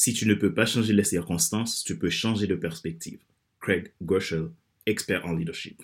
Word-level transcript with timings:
Si 0.00 0.12
tu 0.12 0.28
ne 0.28 0.34
peux 0.34 0.54
pas 0.54 0.64
changer 0.64 0.92
les 0.92 1.02
circonstances, 1.02 1.82
tu 1.82 1.98
peux 1.98 2.08
changer 2.08 2.46
de 2.46 2.54
perspective. 2.54 3.18
Craig 3.60 3.92
Groeschel, 4.00 4.50
expert 4.86 5.26
en 5.26 5.32
leadership. 5.32 5.82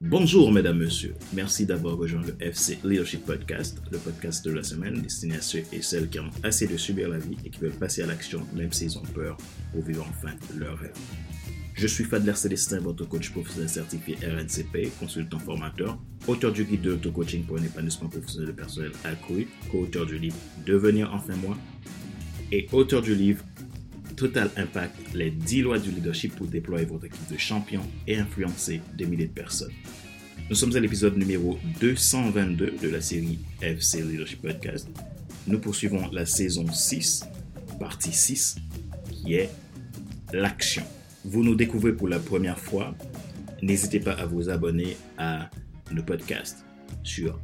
Bonjour 0.00 0.50
mesdames, 0.50 0.78
messieurs. 0.78 1.14
Merci 1.32 1.64
d'avoir 1.64 1.96
rejoint 1.96 2.22
le 2.22 2.34
FC 2.40 2.80
Leadership 2.82 3.24
Podcast, 3.24 3.80
le 3.92 3.98
podcast 3.98 4.44
de 4.44 4.50
la 4.50 4.64
semaine 4.64 5.00
destiné 5.00 5.36
à 5.36 5.40
ceux 5.40 5.62
et 5.72 5.82
celles 5.82 6.10
qui 6.10 6.18
ont 6.18 6.30
assez 6.42 6.66
de 6.66 6.76
subir 6.76 7.08
la 7.08 7.18
vie 7.18 7.36
et 7.44 7.50
qui 7.50 7.60
veulent 7.60 7.70
passer 7.70 8.02
à 8.02 8.06
l'action 8.06 8.44
même 8.54 8.72
s'ils 8.72 8.98
ont 8.98 9.02
peur 9.14 9.36
pour 9.70 9.84
vivre 9.84 10.04
enfin 10.10 10.34
leur 10.58 10.76
rêve. 10.78 10.98
Je 11.74 11.86
suis 11.86 12.04
Fadler 12.04 12.34
Célestin, 12.34 12.80
votre 12.80 13.06
coach 13.06 13.30
professionnel 13.30 13.68
certifié 13.68 14.16
RNCP, 14.22 14.90
consultant 15.00 15.38
formateur, 15.38 15.98
auteur 16.28 16.52
du 16.52 16.64
guide 16.64 16.82
de 16.82 16.90
l'auto-coaching 16.90 17.44
pour 17.44 17.56
un 17.58 17.62
épanouissement 17.62 18.08
professionnel 18.08 18.54
personnel 18.54 18.92
accru, 19.04 19.48
co-auteur 19.70 20.06
du 20.06 20.18
livre 20.18 20.36
Devenir 20.66 21.12
enfin 21.14 21.34
moi 21.36 21.56
et 22.52 22.68
auteur 22.72 23.00
du 23.00 23.14
livre 23.14 23.42
Total 24.16 24.50
Impact, 24.56 24.94
les 25.14 25.30
10 25.30 25.62
lois 25.62 25.78
du 25.78 25.90
leadership 25.90 26.36
pour 26.36 26.46
déployer 26.46 26.84
votre 26.84 27.06
équipe 27.06 27.32
de 27.32 27.38
champions 27.38 27.88
et 28.06 28.16
influencer 28.18 28.82
des 28.94 29.06
milliers 29.06 29.28
de 29.28 29.32
personnes. 29.32 29.72
Nous 30.50 30.54
sommes 30.54 30.76
à 30.76 30.80
l'épisode 30.80 31.16
numéro 31.16 31.58
222 31.80 32.74
de 32.82 32.88
la 32.88 33.00
série 33.00 33.38
FC 33.62 34.02
Leadership 34.02 34.42
Podcast. 34.42 34.86
Nous 35.46 35.58
poursuivons 35.58 36.08
la 36.12 36.26
saison 36.26 36.70
6, 36.70 37.24
partie 37.80 38.12
6, 38.12 38.56
qui 39.10 39.34
est 39.34 39.50
l'action. 40.32 40.84
Vous 41.24 41.44
nous 41.44 41.54
découvrez 41.54 41.92
pour 41.92 42.08
la 42.08 42.18
première 42.18 42.58
fois, 42.58 42.94
n'hésitez 43.62 44.00
pas 44.00 44.12
à 44.12 44.26
vous 44.26 44.50
abonner 44.50 44.96
à 45.18 45.50
nos 45.90 46.02
podcasts 46.02 46.64
sur 47.02 47.38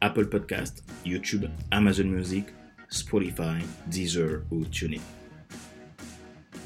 Apple 0.00 0.26
Podcast, 0.26 0.84
YouTube, 1.04 1.46
Amazon 1.70 2.04
Music, 2.04 2.46
Spotify, 2.88 3.58
Deezer 3.88 4.42
ou 4.50 4.64
TuneIn 4.64 5.00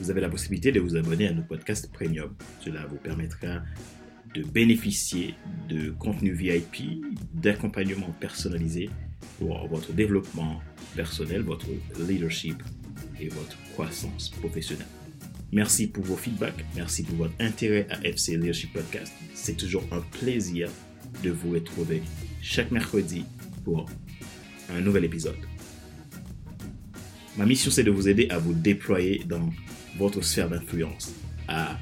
vous 0.01 0.11
avez 0.11 0.23
la 0.23 0.31
possibilité 0.31 0.73
de 0.73 0.81
vous 0.81 0.97
abonner 0.97 1.29
à 1.29 1.33
nos 1.33 1.43
podcasts 1.43 1.93
premium. 1.93 2.35
Cela 2.65 2.87
vous 2.87 2.97
permettra 2.97 3.63
de 4.35 4.43
bénéficier 4.43 5.35
de 5.69 5.91
contenu 5.91 6.33
VIP, 6.33 7.05
d'accompagnement 7.35 8.11
personnalisé 8.19 8.89
pour 9.39 9.69
votre 9.69 9.93
développement 9.93 10.61
personnel, 10.97 11.43
votre 11.43 11.67
leadership 11.99 12.63
et 13.21 13.29
votre 13.29 13.59
croissance 13.73 14.31
professionnelle. 14.31 15.00
Merci 15.53 15.89
pour 15.89 16.05
vos 16.05 16.17
feedbacks, 16.17 16.65
merci 16.77 17.03
pour 17.03 17.17
votre 17.17 17.35
intérêt 17.41 17.87
à 17.91 18.01
FC 18.07 18.37
Leadership 18.37 18.73
Podcast. 18.73 19.13
C'est 19.35 19.57
toujours 19.57 19.83
un 19.91 20.01
plaisir 20.01 20.71
de 21.25 21.31
vous 21.31 21.51
retrouver 21.51 22.03
chaque 22.41 22.71
mercredi 22.71 23.25
pour 23.65 23.87
un 24.69 24.81
nouvel 24.81 25.05
épisode. 25.05 25.37
Ma 27.37 27.47
mission, 27.47 27.71
c'est 27.73 27.83
de 27.83 27.91
vous 27.91 28.09
aider 28.09 28.29
à 28.31 28.39
vous 28.39 28.55
déployer 28.55 29.25
dans 29.27 29.51
votre 29.99 30.23
sphère 30.23 30.49
d'influence, 30.49 31.15
à 31.49 31.77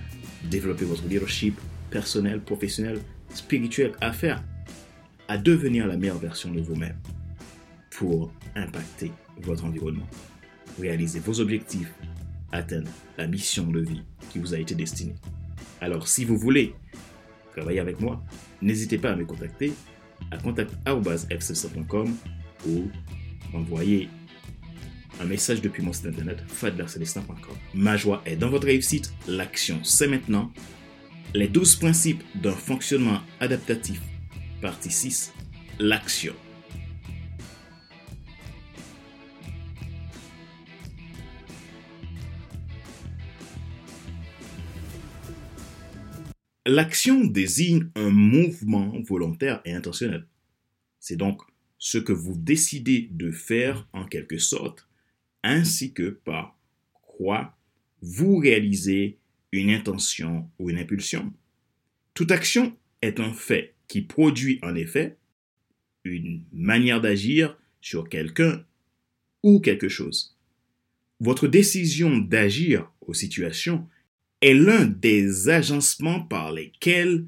développer 0.44 0.86
votre 0.86 1.06
leadership 1.06 1.58
personnel, 1.90 2.40
professionnel, 2.40 2.98
spirituel, 3.34 3.92
à 4.00 4.12
faire, 4.12 4.42
à 5.28 5.36
devenir 5.36 5.86
la 5.86 5.98
meilleure 5.98 6.18
version 6.18 6.50
de 6.50 6.60
vous-même 6.60 6.96
pour 7.90 8.32
impacter 8.54 9.12
votre 9.42 9.66
environnement, 9.66 10.08
réaliser 10.80 11.20
vos 11.20 11.40
objectifs, 11.40 11.92
atteindre 12.52 12.90
la 13.16 13.26
mission 13.26 13.66
de 13.66 13.80
vie 13.80 14.02
qui 14.30 14.38
vous 14.38 14.54
a 14.54 14.58
été 14.58 14.74
destinée. 14.74 15.14
Alors, 15.80 16.08
si 16.08 16.24
vous 16.24 16.36
voulez 16.36 16.74
travailler 17.52 17.80
avec 17.80 18.00
moi, 18.00 18.22
n'hésitez 18.62 18.98
pas 18.98 19.12
à 19.12 19.16
me 19.16 19.24
contacter 19.24 19.72
à 20.30 20.38
contact.fcc.com 20.38 22.14
ou 22.66 22.90
m'envoyer 23.52 24.08
un 25.20 25.24
message 25.24 25.60
depuis 25.60 25.82
mon 25.82 25.92
site 25.92 26.06
internet 26.06 26.38
fadlercelestin.com. 26.46 27.56
Ma 27.74 27.96
joie 27.96 28.22
est 28.24 28.36
dans 28.36 28.50
votre 28.50 28.66
réussite, 28.66 29.12
l'action 29.26 29.80
c'est 29.82 30.08
maintenant. 30.08 30.52
Les 31.34 31.48
12 31.48 31.76
principes 31.76 32.22
d'un 32.36 32.52
fonctionnement 32.52 33.20
adaptatif, 33.40 34.00
partie 34.62 34.90
6, 34.90 35.32
l'action. 35.78 36.34
L'action 46.70 47.24
désigne 47.24 47.88
un 47.94 48.10
mouvement 48.10 48.92
volontaire 49.00 49.62
et 49.64 49.72
intentionnel. 49.72 50.26
C'est 51.00 51.16
donc 51.16 51.40
ce 51.78 51.96
que 51.96 52.12
vous 52.12 52.36
décidez 52.36 53.08
de 53.10 53.30
faire 53.30 53.88
en 53.94 54.04
quelque 54.04 54.36
sorte 54.36 54.86
ainsi 55.42 55.94
que 55.94 56.10
par 56.10 56.58
quoi 57.00 57.56
vous 58.02 58.36
réalisez 58.36 59.16
une 59.50 59.70
intention 59.70 60.50
ou 60.58 60.68
une 60.68 60.78
impulsion. 60.78 61.32
Toute 62.12 62.32
action 62.32 62.76
est 63.00 63.18
un 63.18 63.32
fait 63.32 63.74
qui 63.86 64.02
produit 64.02 64.58
en 64.62 64.74
effet 64.74 65.16
une 66.04 66.44
manière 66.52 67.00
d'agir 67.00 67.56
sur 67.80 68.10
quelqu'un 68.10 68.62
ou 69.42 69.60
quelque 69.60 69.88
chose. 69.88 70.36
Votre 71.18 71.48
décision 71.48 72.18
d'agir 72.18 72.92
aux 73.00 73.14
situations 73.14 73.88
est 74.40 74.54
l'un 74.54 74.84
des 74.84 75.48
agencements 75.48 76.20
par 76.20 76.52
lesquels 76.52 77.26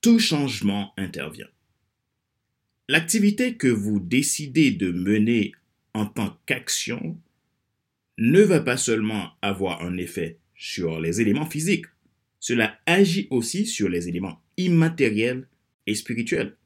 tout 0.00 0.18
changement 0.18 0.92
intervient. 0.96 1.48
L'activité 2.88 3.56
que 3.56 3.68
vous 3.68 4.00
décidez 4.00 4.70
de 4.70 4.90
mener 4.90 5.52
en 5.94 6.06
tant 6.06 6.38
qu'action 6.46 7.18
ne 8.18 8.40
va 8.42 8.60
pas 8.60 8.76
seulement 8.76 9.30
avoir 9.42 9.82
un 9.82 9.96
effet 9.96 10.38
sur 10.54 11.00
les 11.00 11.20
éléments 11.20 11.48
physiques, 11.48 11.86
cela 12.38 12.78
agit 12.86 13.28
aussi 13.30 13.66
sur 13.66 13.88
les 13.88 14.08
éléments 14.08 14.42
immatériels 14.56 15.48
et 15.86 15.94
spirituels, 15.94 16.56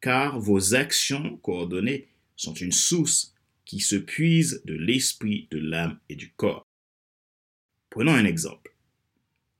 car 0.00 0.40
vos 0.40 0.74
actions 0.74 1.36
coordonnées 1.38 2.08
sont 2.36 2.54
une 2.54 2.72
source 2.72 3.34
qui 3.64 3.80
se 3.80 3.96
puise 3.96 4.62
de 4.64 4.74
l'esprit, 4.74 5.46
de 5.50 5.58
l'âme 5.58 5.98
et 6.08 6.16
du 6.16 6.32
corps. 6.32 6.66
Prenons 7.90 8.14
un 8.14 8.24
exemple. 8.24 8.74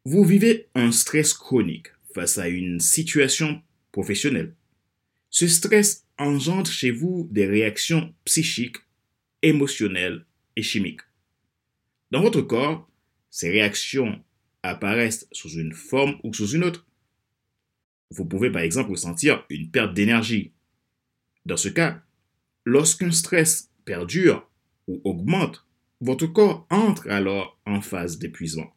Vous 0.07 0.25
vivez 0.25 0.71
un 0.75 0.93
stress 0.93 1.35
chronique 1.35 1.89
face 2.15 2.39
à 2.39 2.49
une 2.49 2.81
situation 2.81 3.61
professionnelle. 3.93 4.55
Ce 5.29 5.47
stress 5.47 6.07
engendre 6.17 6.71
chez 6.71 6.91
vous 6.91 7.29
des 7.31 7.47
réactions 7.47 8.15
psychiques 8.25 8.79
émotionnelles 9.43 10.25
et 10.57 10.63
chimiques. 10.63 11.03
Dans 12.11 12.23
votre 12.23 12.41
corps, 12.41 12.89
ces 13.29 13.51
réactions 13.51 14.25
apparaissent 14.63 15.29
sous 15.33 15.51
une 15.51 15.75
forme 15.75 16.19
ou 16.25 16.33
sous 16.33 16.49
une 16.49 16.65
autre. 16.65 16.87
Vous 18.11 18.25
pouvez 18.25 18.51
par 18.51 18.63
exemple 18.63 18.93
ressentir 18.93 19.45
une 19.51 19.71
perte 19.71 19.93
d'énergie. 19.93 20.53
Dans 21.45 21.59
ce 21.59 21.69
cas, 21.69 22.03
lorsqu'un 22.65 23.13
stress 23.13 23.71
perdure 23.85 24.51
ou 24.89 25.03
augmente, 25.05 25.67
votre 26.01 26.27
corps 26.27 26.67
entre 26.71 27.11
alors 27.11 27.61
en 27.67 27.83
phase 27.83 28.19
d'épuisement. 28.19 28.75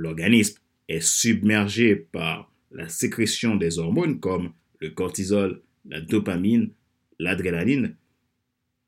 L'organisme 0.00 0.58
est 0.88 1.02
submergé 1.02 1.94
par 1.94 2.50
la 2.70 2.88
sécrétion 2.88 3.56
des 3.56 3.78
hormones 3.78 4.18
comme 4.18 4.54
le 4.80 4.88
cortisol, 4.88 5.60
la 5.84 6.00
dopamine, 6.00 6.70
l'adrénaline, 7.18 7.96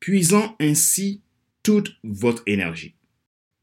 puisant 0.00 0.56
ainsi 0.58 1.20
toute 1.62 1.94
votre 2.02 2.42
énergie. 2.46 2.94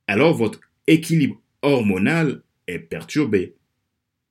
Alors 0.06 0.36
votre 0.36 0.62
équilibre 0.86 1.42
hormonal 1.64 2.44
est 2.68 2.78
perturbé 2.78 3.56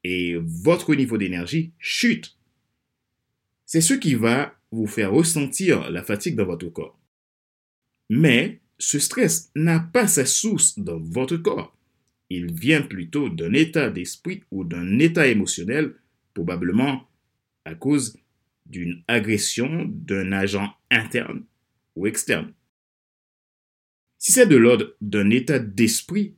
et 0.05 0.37
votre 0.37 0.95
niveau 0.95 1.19
d'énergie 1.19 1.73
chute. 1.81 2.39
C'est 3.67 3.81
ce 3.81 3.95
qui 3.95 4.15
va 4.15 4.55
vous 4.71 4.87
faire 4.87 5.11
ressentir 5.11 5.91
la 5.91 6.05
fatigue 6.05 6.37
dans 6.37 6.47
votre 6.47 6.69
corps. 6.69 6.97
Mais 8.11 8.61
ce 8.79 9.01
stress 9.01 9.51
n'a 9.57 9.81
pas 9.81 10.07
sa 10.07 10.25
source 10.25 10.79
dans 10.79 11.01
votre 11.01 11.37
corps. 11.37 11.78
Il 12.31 12.53
vient 12.53 12.83
plutôt 12.83 13.29
d'un 13.29 13.53
état 13.53 13.91
d'esprit 13.91 14.43
ou 14.51 14.65
d'un 14.65 14.99
état 14.99 15.27
émotionnel, 15.27 15.95
probablement 16.35 17.09
à 17.65 17.75
cause 17.75 18.19
d'une 18.67 19.03
agression 19.09 19.87
d'un 19.89 20.33
agent 20.33 20.75
interne 20.91 21.45
ou 21.97 22.07
externe. 22.07 22.53
Si 24.19 24.33
c'est 24.33 24.47
de 24.47 24.57
l'ordre 24.57 24.95
d'un 25.01 25.31
état 25.31 25.59
d'esprit, 25.59 26.35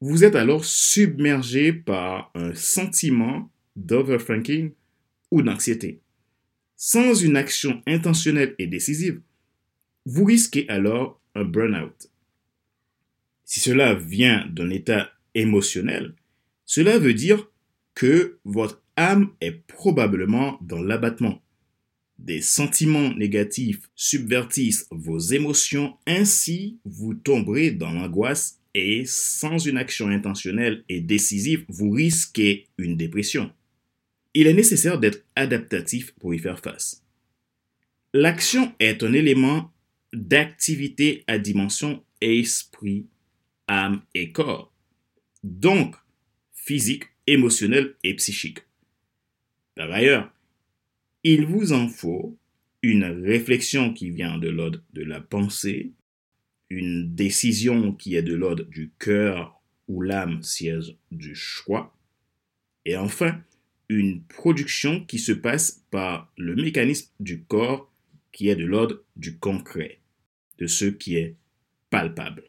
vous 0.00 0.24
êtes 0.24 0.34
alors 0.34 0.64
submergé 0.64 1.72
par 1.72 2.32
un 2.34 2.54
sentiment 2.54 3.50
d'overthinking 3.76 4.72
ou 5.30 5.42
d'anxiété. 5.42 6.00
Sans 6.76 7.14
une 7.14 7.36
action 7.36 7.80
intentionnelle 7.86 8.56
et 8.58 8.66
décisive, 8.66 9.20
vous 10.04 10.24
risquez 10.24 10.68
alors 10.68 11.20
un 11.36 11.44
burn-out. 11.44 12.10
Si 13.44 13.60
cela 13.60 13.94
vient 13.94 14.46
d'un 14.48 14.70
état 14.70 15.11
émotionnel, 15.34 16.14
cela 16.64 16.98
veut 16.98 17.14
dire 17.14 17.50
que 17.94 18.38
votre 18.44 18.82
âme 18.96 19.30
est 19.40 19.66
probablement 19.66 20.58
dans 20.62 20.82
l'abattement. 20.82 21.42
Des 22.18 22.40
sentiments 22.40 23.12
négatifs 23.14 23.90
subvertissent 23.94 24.86
vos 24.90 25.18
émotions, 25.18 25.96
ainsi 26.06 26.78
vous 26.84 27.14
tomberez 27.14 27.72
dans 27.72 27.90
l'angoisse 27.90 28.60
et 28.74 29.04
sans 29.06 29.58
une 29.58 29.76
action 29.76 30.08
intentionnelle 30.08 30.84
et 30.88 31.00
décisive, 31.00 31.64
vous 31.68 31.90
risquez 31.90 32.68
une 32.78 32.96
dépression. 32.96 33.50
Il 34.34 34.46
est 34.46 34.54
nécessaire 34.54 34.98
d'être 34.98 35.24
adaptatif 35.36 36.12
pour 36.12 36.32
y 36.32 36.38
faire 36.38 36.60
face. 36.60 37.04
L'action 38.14 38.72
est 38.78 39.02
un 39.02 39.12
élément 39.12 39.72
d'activité 40.12 41.24
à 41.26 41.38
dimension 41.38 42.04
esprit, 42.20 43.06
âme 43.68 44.02
et 44.14 44.32
corps. 44.32 44.71
Donc, 45.42 45.96
physique, 46.52 47.04
émotionnel 47.26 47.94
et 48.04 48.14
psychique. 48.14 48.60
Par 49.74 49.90
ailleurs, 49.90 50.32
il 51.24 51.46
vous 51.46 51.72
en 51.72 51.88
faut 51.88 52.38
une 52.82 53.04
réflexion 53.04 53.92
qui 53.92 54.10
vient 54.10 54.38
de 54.38 54.48
l'ordre 54.48 54.80
de 54.92 55.02
la 55.02 55.20
pensée, 55.20 55.92
une 56.68 57.14
décision 57.14 57.92
qui 57.92 58.16
est 58.16 58.22
de 58.22 58.34
l'ordre 58.34 58.64
du 58.64 58.92
cœur 58.98 59.60
où 59.88 60.00
l'âme 60.00 60.42
siège 60.42 60.96
du 61.10 61.34
choix, 61.34 61.96
et 62.84 62.96
enfin 62.96 63.40
une 63.88 64.22
production 64.24 65.04
qui 65.04 65.18
se 65.18 65.32
passe 65.32 65.84
par 65.90 66.32
le 66.36 66.54
mécanisme 66.56 67.10
du 67.20 67.44
corps 67.44 67.92
qui 68.32 68.48
est 68.48 68.56
de 68.56 68.64
l'ordre 68.64 69.02
du 69.16 69.38
concret, 69.38 70.00
de 70.58 70.66
ce 70.66 70.86
qui 70.86 71.16
est 71.16 71.36
palpable. 71.90 72.44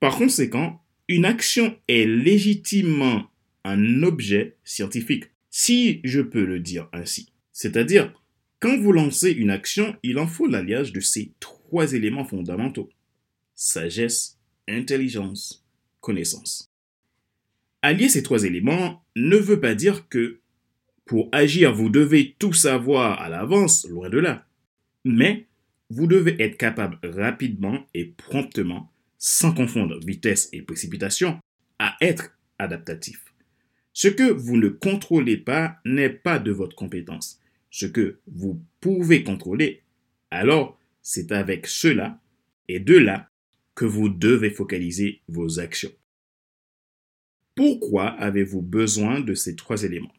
Par 0.00 0.16
conséquent, 0.16 0.83
une 1.08 1.24
action 1.24 1.76
est 1.88 2.06
légitimement 2.06 3.30
un 3.64 4.02
objet 4.02 4.56
scientifique, 4.64 5.24
si 5.50 6.00
je 6.04 6.20
peux 6.20 6.44
le 6.44 6.60
dire 6.60 6.88
ainsi. 6.92 7.28
C'est-à-dire, 7.52 8.12
quand 8.60 8.78
vous 8.78 8.92
lancez 8.92 9.30
une 9.30 9.50
action, 9.50 9.96
il 10.02 10.18
en 10.18 10.26
faut 10.26 10.46
l'alliage 10.46 10.92
de 10.92 11.00
ces 11.00 11.32
trois 11.40 11.92
éléments 11.92 12.24
fondamentaux. 12.24 12.90
Sagesse, 13.54 14.38
intelligence, 14.68 15.64
connaissance. 16.00 16.70
Allier 17.82 18.08
ces 18.08 18.22
trois 18.22 18.44
éléments 18.44 19.04
ne 19.14 19.36
veut 19.36 19.60
pas 19.60 19.74
dire 19.74 20.08
que 20.08 20.40
pour 21.04 21.28
agir, 21.32 21.74
vous 21.74 21.90
devez 21.90 22.34
tout 22.38 22.54
savoir 22.54 23.20
à 23.20 23.28
l'avance, 23.28 23.86
loin 23.86 24.08
de 24.08 24.18
là. 24.18 24.46
Mais 25.04 25.46
vous 25.90 26.06
devez 26.06 26.42
être 26.42 26.56
capable 26.56 26.98
rapidement 27.02 27.86
et 27.92 28.06
promptement, 28.06 28.90
sans 29.26 29.54
confondre 29.54 29.98
vitesse 30.00 30.50
et 30.52 30.60
précipitation, 30.60 31.38
à 31.78 31.96
être 32.02 32.36
adaptatif. 32.58 33.24
Ce 33.94 34.08
que 34.08 34.30
vous 34.30 34.58
ne 34.58 34.68
contrôlez 34.68 35.38
pas 35.38 35.78
n'est 35.86 36.10
pas 36.10 36.38
de 36.38 36.52
votre 36.52 36.76
compétence. 36.76 37.40
Ce 37.70 37.86
que 37.86 38.18
vous 38.26 38.62
pouvez 38.82 39.24
contrôler, 39.24 39.80
alors 40.30 40.78
c'est 41.00 41.32
avec 41.32 41.66
cela 41.66 42.20
et 42.68 42.80
de 42.80 42.98
là 42.98 43.30
que 43.74 43.86
vous 43.86 44.10
devez 44.10 44.50
focaliser 44.50 45.22
vos 45.26 45.58
actions. 45.58 45.92
Pourquoi 47.54 48.08
avez-vous 48.08 48.60
besoin 48.60 49.20
de 49.20 49.32
ces 49.32 49.56
trois 49.56 49.84
éléments? 49.84 50.12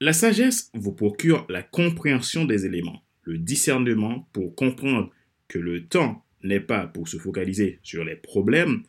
La 0.00 0.12
sagesse 0.12 0.72
vous 0.74 0.92
procure 0.92 1.46
la 1.48 1.62
compréhension 1.62 2.44
des 2.44 2.66
éléments, 2.66 3.04
le 3.22 3.38
discernement 3.38 4.28
pour 4.32 4.56
comprendre 4.56 5.12
que 5.46 5.60
le 5.60 5.86
temps 5.86 6.24
n'est 6.42 6.60
pas 6.60 6.86
pour 6.86 7.08
se 7.08 7.18
focaliser 7.18 7.78
sur 7.82 8.04
les 8.04 8.16
problèmes 8.16 8.82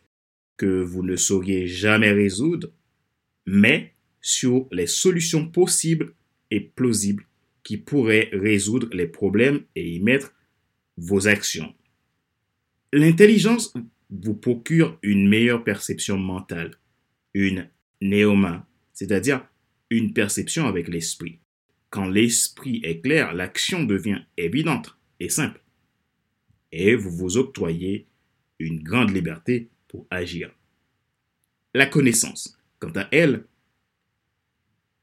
que 0.56 0.82
vous 0.82 1.02
ne 1.02 1.16
sauriez 1.16 1.66
jamais 1.66 2.12
résoudre, 2.12 2.70
mais 3.46 3.94
sur 4.20 4.68
les 4.70 4.86
solutions 4.86 5.48
possibles 5.48 6.12
et 6.50 6.60
plausibles 6.60 7.24
qui 7.62 7.76
pourraient 7.76 8.30
résoudre 8.32 8.88
les 8.92 9.06
problèmes 9.06 9.62
et 9.74 9.88
y 9.88 10.00
mettre 10.00 10.34
vos 10.96 11.28
actions. 11.28 11.74
L'intelligence 12.92 13.72
vous 14.10 14.34
procure 14.34 14.98
une 15.02 15.28
meilleure 15.28 15.64
perception 15.64 16.18
mentale, 16.18 16.72
une 17.34 17.68
néoma, 18.00 18.66
c'est-à-dire 18.92 19.46
une 19.88 20.12
perception 20.12 20.66
avec 20.66 20.88
l'esprit. 20.88 21.38
Quand 21.90 22.08
l'esprit 22.08 22.80
est 22.84 23.00
clair, 23.00 23.34
l'action 23.34 23.84
devient 23.84 24.22
évidente 24.36 24.96
et 25.18 25.28
simple. 25.28 25.59
Et 26.72 26.94
vous 26.94 27.10
vous 27.10 27.36
octroyez 27.36 28.06
une 28.58 28.82
grande 28.82 29.10
liberté 29.10 29.68
pour 29.88 30.06
agir. 30.10 30.50
La 31.74 31.86
connaissance, 31.86 32.58
quant 32.78 32.92
à 32.94 33.08
elle, 33.10 33.44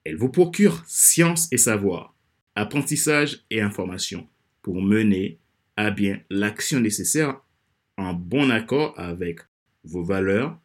elle 0.03 0.15
vous 0.15 0.29
procure 0.29 0.83
science 0.87 1.51
et 1.51 1.57
savoir, 1.57 2.15
apprentissage 2.55 3.43
et 3.49 3.61
information 3.61 4.27
pour 4.61 4.81
mener 4.81 5.39
à 5.75 5.91
bien 5.91 6.21
l'action 6.29 6.79
nécessaire 6.79 7.41
en 7.97 8.13
bon 8.13 8.49
accord 8.49 8.97
avec 8.97 9.41
vos 9.83 10.03
valeurs, 10.03 10.57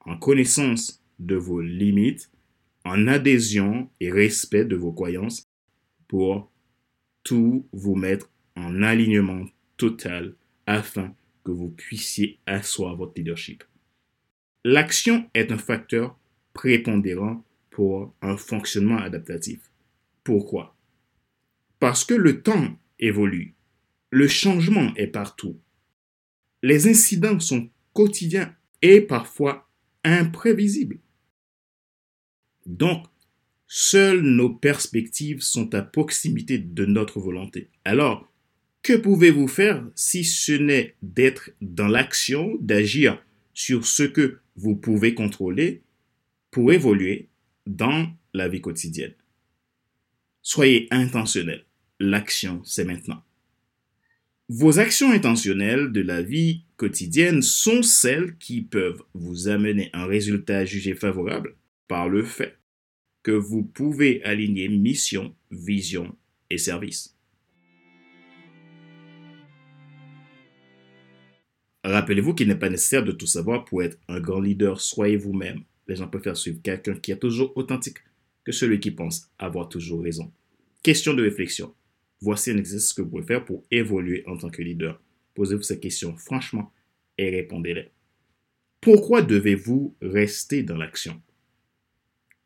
en 0.00 0.16
connaissance 0.16 1.02
de 1.18 1.36
vos 1.36 1.60
limites, 1.60 2.30
en 2.84 3.06
adhésion 3.06 3.88
et 4.00 4.10
respect 4.10 4.64
de 4.64 4.76
vos 4.76 4.92
croyances 4.92 5.48
pour 6.08 6.50
tout 7.22 7.66
vous 7.72 7.96
mettre 7.96 8.30
en 8.56 8.82
alignement 8.82 9.46
afin 10.66 11.14
que 11.44 11.50
vous 11.50 11.68
puissiez 11.68 12.38
asseoir 12.46 12.96
votre 12.96 13.12
leadership. 13.16 13.64
L'action 14.64 15.28
est 15.34 15.52
un 15.52 15.58
facteur 15.58 16.18
prépondérant 16.52 17.44
pour 17.70 18.14
un 18.22 18.36
fonctionnement 18.36 18.98
adaptatif. 18.98 19.70
Pourquoi? 20.22 20.76
Parce 21.80 22.04
que 22.04 22.14
le 22.14 22.42
temps 22.42 22.78
évolue, 22.98 23.54
le 24.10 24.28
changement 24.28 24.94
est 24.96 25.08
partout. 25.08 25.58
Les 26.62 26.88
incidents 26.88 27.40
sont 27.40 27.68
quotidiens 27.92 28.54
et 28.80 29.00
parfois 29.00 29.68
imprévisibles. 30.04 31.00
Donc, 32.64 33.06
Seules 33.66 34.20
nos 34.20 34.50
perspectives 34.50 35.40
sont 35.40 35.74
à 35.74 35.82
proximité 35.82 36.58
de 36.58 36.84
notre 36.84 37.18
volonté. 37.18 37.70
Alors, 37.84 38.32
que 38.84 38.92
pouvez-vous 38.92 39.48
faire 39.48 39.82
si 39.94 40.24
ce 40.24 40.52
n'est 40.52 40.94
d'être 41.02 41.50
dans 41.62 41.88
l'action, 41.88 42.56
d'agir 42.60 43.20
sur 43.54 43.86
ce 43.86 44.02
que 44.02 44.38
vous 44.56 44.76
pouvez 44.76 45.14
contrôler 45.14 45.82
pour 46.50 46.70
évoluer 46.70 47.28
dans 47.66 48.12
la 48.34 48.46
vie 48.46 48.60
quotidienne? 48.60 49.14
Soyez 50.42 50.86
intentionnel. 50.90 51.64
L'action, 51.98 52.60
c'est 52.64 52.84
maintenant. 52.84 53.22
Vos 54.50 54.78
actions 54.78 55.10
intentionnelles 55.10 55.90
de 55.90 56.02
la 56.02 56.20
vie 56.20 56.64
quotidienne 56.76 57.40
sont 57.40 57.82
celles 57.82 58.36
qui 58.36 58.60
peuvent 58.60 59.02
vous 59.14 59.48
amener 59.48 59.88
un 59.94 60.04
résultat 60.04 60.66
jugé 60.66 60.94
favorable 60.94 61.56
par 61.88 62.10
le 62.10 62.22
fait 62.22 62.58
que 63.22 63.30
vous 63.30 63.62
pouvez 63.62 64.22
aligner 64.24 64.68
mission, 64.68 65.34
vision 65.50 66.14
et 66.50 66.58
service. 66.58 67.16
Rappelez-vous 71.84 72.34
qu'il 72.34 72.48
n'est 72.48 72.54
pas 72.54 72.70
nécessaire 72.70 73.04
de 73.04 73.12
tout 73.12 73.26
savoir 73.26 73.66
pour 73.66 73.82
être 73.82 73.98
un 74.08 74.18
grand 74.18 74.40
leader. 74.40 74.80
Soyez 74.80 75.16
vous-même. 75.16 75.62
Les 75.86 75.96
gens 75.96 76.08
préfèrent 76.08 76.36
suivre 76.36 76.62
quelqu'un 76.62 76.94
qui 76.94 77.12
est 77.12 77.18
toujours 77.18 77.54
authentique 77.56 77.98
que 78.42 78.52
celui 78.52 78.80
qui 78.80 78.90
pense 78.90 79.30
avoir 79.38 79.68
toujours 79.68 80.02
raison. 80.02 80.32
Question 80.82 81.12
de 81.12 81.22
réflexion. 81.22 81.74
Voici 82.20 82.50
un 82.50 82.56
exercice 82.56 82.94
que 82.94 83.02
vous 83.02 83.10
pouvez 83.10 83.22
faire 83.22 83.44
pour 83.44 83.64
évoluer 83.70 84.24
en 84.26 84.36
tant 84.36 84.48
que 84.48 84.62
leader. 84.62 84.98
Posez-vous 85.34 85.62
ces 85.62 85.78
questions 85.78 86.16
franchement 86.16 86.72
et 87.18 87.28
répondez-les. 87.28 87.90
Pourquoi 88.80 89.20
devez-vous 89.20 89.94
rester 90.00 90.62
dans 90.62 90.76
l'action? 90.76 91.20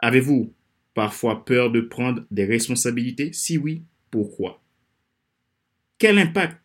Avez-vous 0.00 0.52
parfois 0.94 1.44
peur 1.44 1.70
de 1.70 1.80
prendre 1.80 2.24
des 2.30 2.44
responsabilités? 2.44 3.32
Si 3.32 3.56
oui, 3.56 3.84
pourquoi? 4.10 4.62
Quel 5.98 6.18
impact 6.18 6.60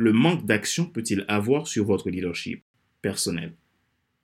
le 0.00 0.14
manque 0.14 0.46
d'action 0.46 0.86
peut-il 0.86 1.26
avoir 1.28 1.68
sur 1.68 1.84
votre 1.84 2.08
leadership 2.08 2.64
personnel? 3.02 3.52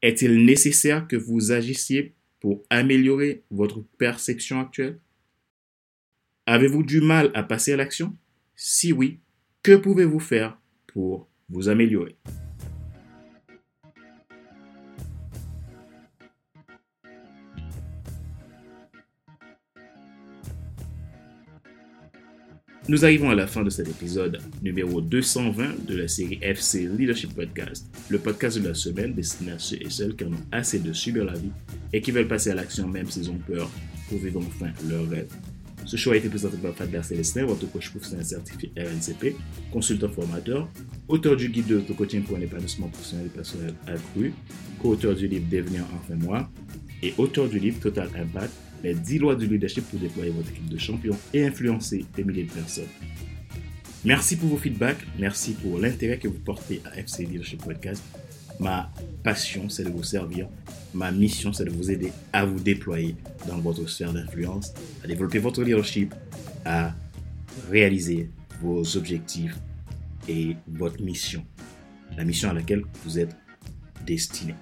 Est-il 0.01 0.45
nécessaire 0.45 1.07
que 1.07 1.17
vous 1.17 1.53
agissiez 1.53 2.15
pour 2.41 2.65
améliorer 2.71 3.43
votre 3.51 3.85
perception 3.99 4.59
actuelle? 4.59 4.99
Avez-vous 6.47 6.83
du 6.83 7.03
mal 7.03 7.31
à 7.35 7.43
passer 7.43 7.75
à 7.75 7.77
l'action? 7.77 8.17
Si 8.55 8.93
oui, 8.93 9.21
que 9.63 9.77
pouvez-vous 9.77 10.21
faire 10.21 10.59
pour 10.87 11.29
vous 11.51 11.69
améliorer? 11.69 12.17
Nous 22.89 23.05
arrivons 23.05 23.31
à 23.31 23.35
la 23.35 23.49
fin 23.49 23.65
de 23.65 23.71
cet 23.71 23.89
épisode 23.89 24.39
numéro 24.63 25.01
220 25.01 25.87
de 25.89 25.97
la 25.97 26.07
série 26.07 26.39
FC 26.41 26.87
Leadership 26.87 27.35
Podcast, 27.35 27.85
le 28.09 28.19
podcast 28.21 28.61
de 28.61 28.69
la 28.69 28.75
semaine 28.75 29.13
destiné 29.13 29.51
à 29.51 29.59
ceux 29.59 29.83
et 29.83 29.91
celles 29.91 30.15
qui 30.15 30.23
en 30.25 30.29
ont 30.29 30.47
assez 30.53 30.79
de 30.79 30.93
subir 30.93 31.25
la 31.25 31.33
vie 31.33 31.51
et 31.93 32.01
qui 32.01 32.13
veulent 32.13 32.29
passer 32.29 32.51
à 32.51 32.55
l'action 32.55 32.87
même 32.87 33.11
s'ils 33.11 33.29
ont 33.29 33.41
peur 33.45 33.69
pour 34.09 34.19
vivre 34.19 34.39
enfin 34.39 34.71
leur 34.89 35.09
rêve. 35.09 35.27
Ce 35.85 35.97
show 35.97 36.13
a 36.13 36.17
été 36.17 36.29
présenté 36.29 36.59
par 36.59 36.77
Fadler 36.77 37.03
Célestin, 37.03 37.45
votre 37.47 37.69
coach 37.73 37.91
professionnel 37.91 38.25
certifié 38.25 38.71
RNCP, 38.77 39.35
consultant 39.73 40.09
formateur, 40.09 40.69
auteur 41.09 41.35
du 41.35 41.49
guide 41.49 41.67
de 41.67 41.93
coaching 41.93 42.23
pour 42.23 42.37
un 42.37 42.41
épanouissement 42.41 42.87
professionnel 42.87 43.27
et 43.27 43.31
personnel 43.31 43.75
accru, 43.89 44.33
co-auteur 44.81 45.17
du 45.17 45.27
livre 45.27 45.47
Devenir 45.51 45.83
enfin 45.93 46.15
moi 46.15 46.49
et 47.03 47.15
auteur 47.19 47.49
du 47.49 47.59
livre 47.59 47.81
Total 47.81 48.09
Impact 48.17 48.53
les 48.87 48.95
10 48.95 49.19
lois 49.19 49.35
du 49.35 49.47
leadership 49.47 49.85
pour 49.91 49.99
déployer 49.99 50.31
votre 50.31 50.51
équipe 50.51 50.69
de 50.69 50.79
champions 50.79 51.17
et 51.35 51.45
influencer 51.45 52.05
des 52.15 52.23
milliers 52.23 52.45
de 52.45 52.53
personnes. 52.53 52.89
Merci 54.05 54.37
pour 54.37 54.49
vos 54.49 54.57
feedbacks, 54.57 55.05
merci 55.19 55.55
pour 55.55 55.79
l'intérêt 55.81 56.19
que 56.19 56.29
vous 56.29 56.39
portez 56.39 56.81
à 56.85 56.97
FC 56.97 57.25
Leadership 57.25 57.65
Podcast. 57.65 58.03
Ma 58.61 58.91
passion, 59.25 59.69
c'est 59.69 59.83
de 59.83 59.91
vous 59.91 60.05
servir. 60.05 60.49
Ma 60.95 61.11
mission, 61.11 61.53
c'est 61.53 61.65
de 61.65 61.71
vous 61.71 61.91
aider 61.91 62.13
à 62.33 62.47
vous 62.47 62.61
déployer 62.61 63.17
dans 63.49 63.59
votre 63.59 63.89
sphère 63.89 64.13
d'influence, 64.13 64.73
à 65.03 65.09
développer 65.09 65.41
votre 65.41 65.63
leadership, 65.63 66.15
à 66.65 66.95
réaliser 67.69 68.31
vos 68.63 68.97
objectifs 68.97 69.57
et 70.29 70.57
votre 70.69 71.03
mission, 71.03 71.45
la 72.17 72.25
mission 72.25 72.51
à 72.51 72.53
laquelle 72.53 72.83
vous 73.05 73.19
êtes 73.19 73.37
destiné. 74.07 74.55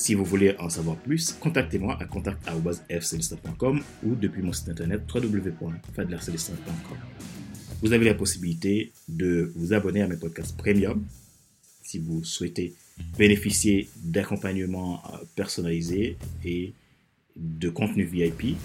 Si 0.00 0.14
vous 0.14 0.24
voulez 0.24 0.56
en 0.58 0.70
savoir 0.70 0.96
plus, 0.96 1.34
contactez-moi 1.34 1.98
à 2.00 2.06
contact.fcelestin.com 2.06 3.82
ou 4.02 4.14
depuis 4.14 4.40
mon 4.40 4.54
site 4.54 4.70
internet 4.70 5.02
www.fadlercelestin.com. 5.14 6.96
Vous 7.82 7.92
avez 7.92 8.06
la 8.06 8.14
possibilité 8.14 8.92
de 9.10 9.52
vous 9.54 9.74
abonner 9.74 10.00
à 10.00 10.08
mes 10.08 10.16
podcasts 10.16 10.56
premium 10.56 11.04
si 11.82 11.98
vous 11.98 12.24
souhaitez 12.24 12.72
bénéficier 13.18 13.90
d'accompagnement 14.02 15.02
euh, 15.04 15.18
personnalisé 15.36 16.16
et 16.46 16.72
de 17.36 17.68
contenu 17.68 18.04
VIP. 18.04 18.56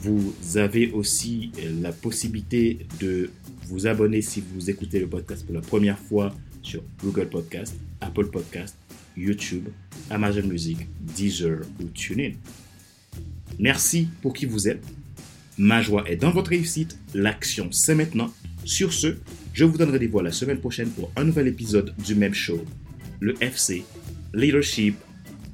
Vous 0.00 0.34
avez 0.56 0.90
aussi 0.90 1.52
la 1.80 1.92
possibilité 1.92 2.84
de 2.98 3.30
vous 3.68 3.86
abonner 3.86 4.22
si 4.22 4.42
vous 4.54 4.70
écoutez 4.70 4.98
le 4.98 5.06
podcast 5.06 5.46
pour 5.46 5.54
la 5.54 5.60
première 5.60 6.00
fois 6.00 6.34
sur 6.62 6.82
Google 7.00 7.28
Podcast, 7.28 7.76
Apple 8.00 8.26
Podcast, 8.26 8.74
YouTube, 9.16 9.68
Amazon 10.10 10.46
Music, 10.46 10.78
Deezer 11.00 11.60
ou 11.80 11.84
TuneIn. 11.88 12.32
Merci 13.58 14.08
pour 14.22 14.32
qui 14.32 14.46
vous 14.46 14.68
êtes. 14.68 14.84
Ma 15.58 15.82
joie 15.82 16.08
est 16.08 16.16
dans 16.16 16.30
votre 16.30 16.50
réussite. 16.50 16.98
L'action, 17.14 17.70
c'est 17.70 17.94
maintenant. 17.94 18.32
Sur 18.64 18.92
ce, 18.92 19.16
je 19.52 19.64
vous 19.64 19.76
donne 19.76 19.90
rendez-vous 19.90 20.20
la 20.20 20.32
semaine 20.32 20.58
prochaine 20.58 20.90
pour 20.90 21.10
un 21.16 21.24
nouvel 21.24 21.48
épisode 21.48 21.94
du 22.04 22.14
même 22.14 22.34
show, 22.34 22.64
le 23.20 23.34
FC 23.42 23.84
Leadership 24.32 24.96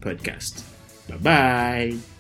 Podcast. 0.01 0.65
Bye 1.09 1.19
bye 1.19 2.16